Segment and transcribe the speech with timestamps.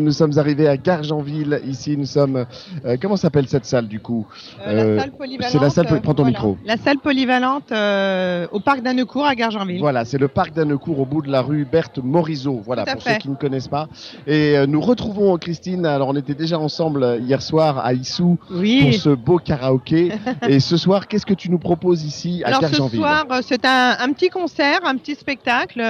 [0.00, 1.60] Nous sommes arrivés à Gargenville.
[1.66, 2.46] Ici, nous sommes.
[2.84, 4.26] euh, comment s'appelle cette salle du coup?
[4.66, 5.52] Euh, la salle polyvalente.
[5.52, 6.56] c'est la salle poly- euh, prends ton micro.
[6.64, 9.78] La salle polyvalente euh, au parc d'Annecourt à Gargenville.
[9.80, 12.62] Voilà, c'est le parc d'Annecourt au bout de la rue Berthe Morisot.
[12.64, 13.12] Voilà, pour fait.
[13.14, 13.88] ceux qui ne connaissent pas.
[14.26, 15.84] Et nous retrouvons Christine.
[15.86, 18.94] Alors, on était déjà ensemble hier soir à Issou pour Oui.
[18.94, 20.10] ce beau karaoké.
[20.48, 22.98] Et ce soir, qu'est-ce que tu nous proposes ici à Alors ce Gargenville?
[23.00, 25.80] soir, euh, c'est un, un petit concert, un petit spectacle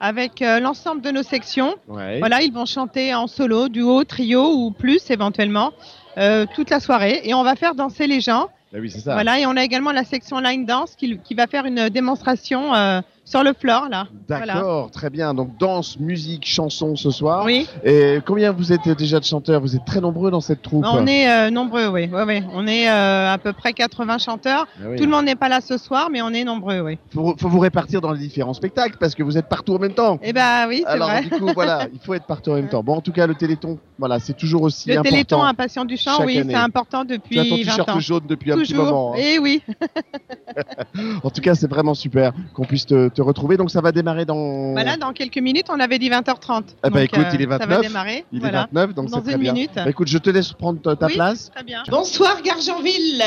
[0.00, 1.74] avec euh, l'ensemble de nos sections.
[1.88, 2.18] Ouais.
[2.18, 5.72] Voilà, ils vont chanter en solo, duo, trio ou plus éventuellement
[6.18, 7.20] euh, toute la soirée.
[7.24, 8.48] Et on va faire danser les gens.
[8.74, 9.14] Ah oui, ça.
[9.14, 12.74] Voilà, et on a également la section line dance qui, qui va faire une démonstration
[12.74, 14.06] euh, sur le floor là.
[14.26, 15.34] D'accord, très bien.
[15.34, 17.44] Donc, danse, musique, chanson ce soir.
[17.44, 19.60] Oui, Et combien vous êtes déjà de chanteurs?
[19.60, 20.84] Vous êtes très nombreux dans cette troupe.
[20.86, 22.08] on est euh, nombreux, oui.
[22.10, 22.42] oui, oui.
[22.54, 24.66] On est euh, à peu près 80 chanteurs.
[24.80, 24.96] Ah oui.
[24.96, 26.98] Tout le monde n'est pas là ce soir, mais on est nombreux, oui.
[27.12, 29.94] faut, faut vous répartir dans les différents spectacles parce que vous êtes partout en même
[29.94, 30.18] temps.
[30.22, 31.22] Eh ben oui, c'est Alors vrai.
[31.22, 32.82] du coup voilà, il faut être partout en même temps.
[32.82, 35.10] Bon en tout cas le Téléthon, voilà, c'est toujours aussi Le important.
[35.10, 37.88] Téléthon à Passion du Chant, chaque oui, c'est important Tu as ton depuis 20 t-shirt
[37.88, 38.00] ans.
[38.00, 39.14] jaune depuis un petit moment.
[39.14, 39.18] hein.
[39.18, 39.62] Et oui.
[41.22, 43.56] En tout cas, c'est vraiment super qu'on puisse te, te retrouver.
[43.56, 44.72] Donc ça va démarrer dans.
[44.72, 46.62] Voilà, dans quelques minutes, on avait dit 20h30.
[46.82, 48.24] Ah bah, Donc, écoute, il est Ça va 29, démarrer.
[48.32, 48.58] Il voilà.
[48.72, 49.52] est 29, donc Dans c'est très une bien.
[49.52, 49.70] minute.
[49.74, 51.14] Bah, écoute, je te laisse prendre ta, ta Oui.
[51.14, 51.50] place.
[51.54, 51.82] Très bien.
[51.88, 53.22] Bonsoir Gargenville.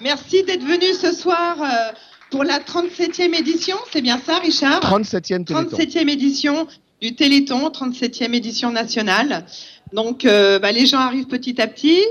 [0.00, 1.92] Merci d'être venu ce soir euh,
[2.30, 3.76] pour la 37e édition.
[3.92, 4.80] C'est bien ça, Richard?
[4.80, 5.76] 37e Téléthon.
[5.76, 6.66] 37e édition
[7.00, 9.44] du Téléthon, 37e édition nationale.
[9.94, 12.02] Donc, euh, bah, les gens arrivent petit à petit.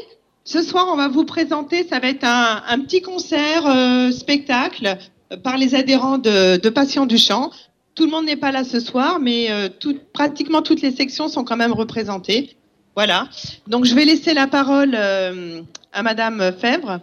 [0.46, 4.98] Ce soir, on va vous présenter, ça va être un, petit concert, euh, spectacle
[5.32, 7.52] euh, par les adhérents de, de Passion du Chant.
[7.94, 9.68] Tout le monde n'est pas là ce soir, mais euh,
[10.14, 12.56] pratiquement toutes les sections sont quand même représentées.
[12.96, 13.28] Voilà.
[13.68, 17.02] Donc, je vais laisser la parole à Madame Fèvre,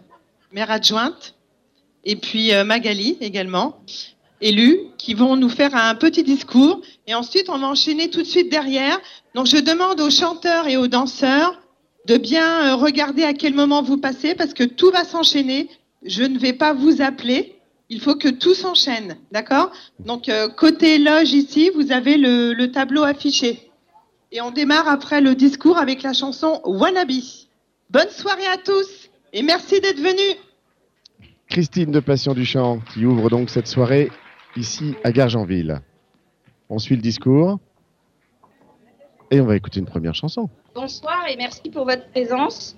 [0.52, 1.34] maire adjointe,
[2.04, 3.80] et puis Magali également,
[4.40, 6.80] élus, qui vont nous faire un petit discours.
[7.06, 8.98] Et ensuite, on va enchaîner tout de suite derrière.
[9.34, 11.60] Donc, je demande aux chanteurs et aux danseurs
[12.06, 15.68] de bien euh, regarder à quel moment vous passez, parce que tout va s'enchaîner.
[16.04, 17.56] Je ne vais pas vous appeler.
[17.88, 19.70] Il faut que tout s'enchaîne, d'accord?
[19.98, 23.70] Donc, euh, côté loge ici, vous avez le, le tableau affiché.
[24.32, 27.10] Et on démarre après le discours avec la chanson Wannabe.
[27.90, 30.36] Bonne soirée à tous et merci d'être venus.
[31.48, 34.10] Christine de Passion du Chant qui ouvre donc cette soirée
[34.56, 35.80] ici à Gargenville.
[36.68, 37.58] On suit le discours
[39.30, 40.48] et on va écouter une première chanson.
[40.74, 42.76] Bonsoir et merci pour votre présence.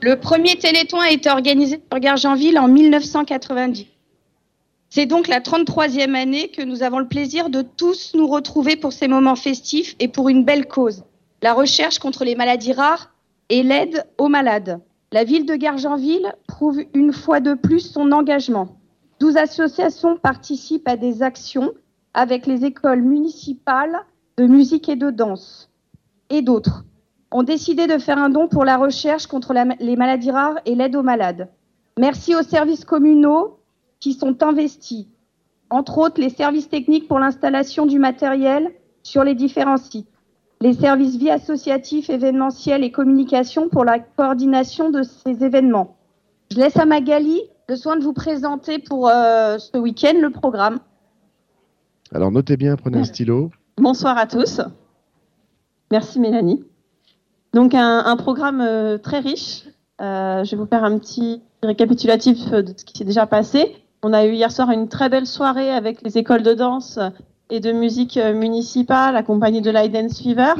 [0.00, 3.86] Le premier Téléthon a été organisé sur Gargenville en 1990.
[4.88, 8.92] C'est donc la 33e année que nous avons le plaisir de tous nous retrouver pour
[8.92, 11.04] ces moments festifs et pour une belle cause,
[11.42, 13.12] la recherche contre les maladies rares
[13.48, 14.80] et l'aide aux malades.
[15.12, 18.76] La ville de Gargenville prouve une fois de plus son engagement.
[19.20, 21.72] 12 associations participent à des actions
[22.14, 24.04] avec les écoles municipales
[24.36, 25.70] de musique et de danse
[26.30, 26.84] et d'autres
[27.30, 30.96] ont décidé de faire un don pour la recherche contre les maladies rares et l'aide
[30.96, 31.48] aux malades.
[31.98, 33.58] Merci aux services communaux
[34.00, 35.06] qui sont investis,
[35.70, 38.70] entre autres les services techniques pour l'installation du matériel
[39.02, 40.08] sur les différents sites,
[40.60, 45.96] les services vie associatifs, événementiels et communication pour la coordination de ces événements.
[46.50, 50.78] Je laisse à Magali le soin de vous présenter pour euh, ce week-end le programme.
[52.14, 53.50] Alors notez bien, prenez un stylo.
[53.76, 54.60] Bonsoir à tous.
[55.90, 56.64] Merci Mélanie.
[57.52, 59.64] Donc un, un programme euh, très riche.
[60.00, 63.74] Euh, je vais vous faire un petit récapitulatif de ce qui s'est déjà passé.
[64.02, 67.00] On a eu hier soir une très belle soirée avec les écoles de danse
[67.50, 70.54] et de musique municipale accompagnée de l'Idance Fever.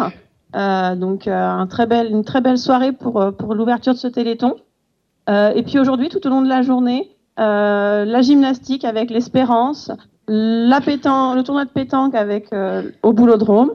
[0.98, 4.56] Donc un très belle, une très belle soirée pour, pour l'ouverture de ce téléthon.
[5.28, 9.90] Euh, et puis aujourd'hui, tout au long de la journée, euh, la gymnastique avec l'Espérance,
[10.28, 13.72] le tournoi de pétanque avec euh, au Boulodrome.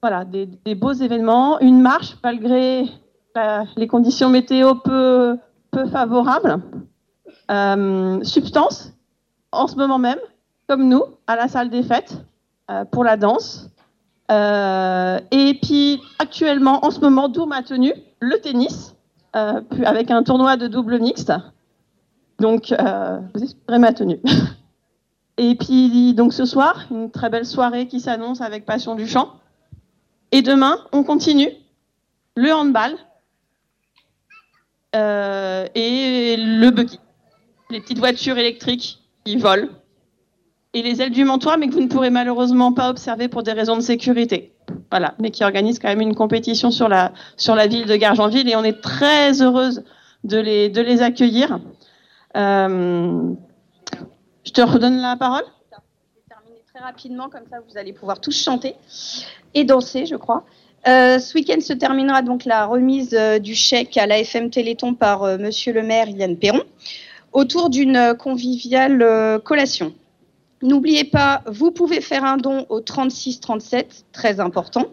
[0.00, 2.86] Voilà, des, beaux événements, une marche malgré
[3.76, 5.38] les conditions météo peu,
[5.92, 6.60] favorables.
[8.24, 8.92] Substance,
[9.52, 10.18] en ce moment même,
[10.68, 12.16] comme nous, à la salle des fêtes
[12.90, 13.70] pour la danse.
[14.28, 18.96] Et puis actuellement, en ce moment, d'où ma tenue, le tennis,
[19.32, 21.32] avec un tournoi de double mixte.
[22.38, 24.20] Donc, euh, vous expliquerez ma tenue.
[25.38, 29.32] Et puis, donc ce soir, une très belle soirée qui s'annonce avec Passion du Chant.
[30.30, 31.50] Et demain, on continue
[32.36, 32.96] le handball
[34.94, 37.00] euh, et le buggy.
[37.70, 39.68] Les petites voitures électriques qui volent.
[40.74, 43.52] Et les ailes du mentoir, mais que vous ne pourrez malheureusement pas observer pour des
[43.52, 44.52] raisons de sécurité.
[44.92, 48.46] Voilà, mais qui organisent quand même une compétition sur la, sur la ville de Gargenville
[48.50, 49.84] et on est très heureuse
[50.22, 51.60] de les, de les accueillir.
[52.36, 53.32] Euh,
[54.44, 55.44] je te redonne la parole.
[55.70, 58.74] Je vais terminer très rapidement, comme ça vous allez pouvoir tous chanter
[59.54, 60.44] et danser, je crois.
[60.86, 64.92] Euh, ce week-end se terminera donc la remise euh, du chèque à la FM Téléthon
[64.92, 66.64] par Monsieur le maire Yann Perron
[67.32, 69.94] autour d'une conviviale collation.
[70.62, 74.86] N'oubliez pas, vous pouvez faire un don au 36 37, très important.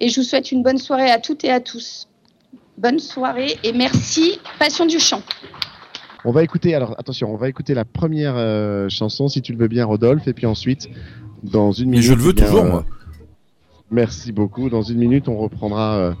[0.00, 2.08] Et je vous souhaite une bonne soirée à toutes et à tous.
[2.78, 5.22] Bonne soirée et merci Passion du chant.
[6.24, 9.58] On va écouter, alors attention, on va écouter la première euh, chanson, si tu le
[9.58, 10.88] veux bien, Rodolphe, et puis ensuite,
[11.42, 12.06] dans une Mais minute.
[12.06, 12.86] je le veux eh bien, toujours, euh, moi.
[13.90, 14.70] Merci beaucoup.
[14.70, 15.96] Dans une minute, on reprendra.
[15.96, 16.14] euh,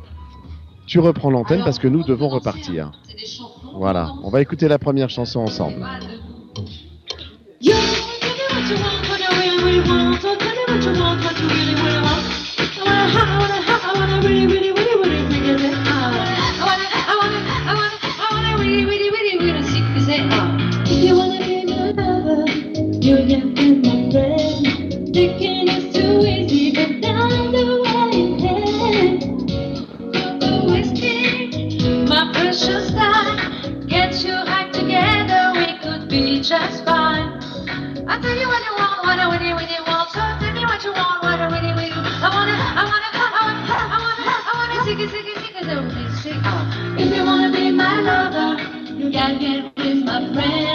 [0.86, 2.92] Tu reprends l'antenne parce que nous devons repartir.
[3.76, 5.84] Voilà, on va écouter la première chanson ensemble.
[8.62, 10.22] What you want, what you really, really want.
[10.22, 12.24] So tell me what you want, what you really, really want.
[12.78, 15.74] I wanna, I wanna, I wanna really, really, really, really of it.
[15.74, 20.20] I wanna, I wanna, I wanna, I wanna really, really, really, really see you say,
[20.30, 20.46] uh.
[20.86, 22.46] If you wanna be my lover,
[23.02, 25.12] you can be my friend.
[25.12, 28.14] Thinking it's too easy, but down the way,
[30.40, 33.88] You're wasting my precious time.
[33.88, 36.91] Get your act together, we could be just fine.
[46.98, 50.71] If you wanna be my lover, you gotta get